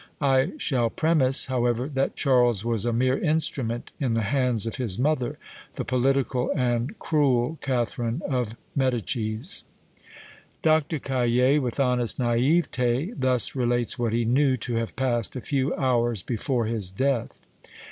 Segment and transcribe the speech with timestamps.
[0.23, 4.97] I shall premise, however, that Charles was a mere instrument in the hands of his
[4.97, 5.37] mother,
[5.75, 9.63] the political and cruel Catherine of Medicis.
[10.63, 10.97] Dr.
[10.97, 16.23] Cayet, with honest naÃŸvetÃ©, thus relates what he knew to have passed a few hours
[16.23, 17.37] before his death.